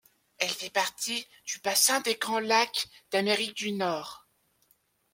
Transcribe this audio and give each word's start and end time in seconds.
Elle 0.39 0.49
fait 0.49 0.71
partie 0.71 1.27
du 1.45 1.59
bassin 1.59 1.99
des 2.01 2.15
Grands 2.15 2.39
Lacs 2.39 2.87
d'Amérique 3.11 3.55
du 3.55 3.71
Nord. 3.71 4.25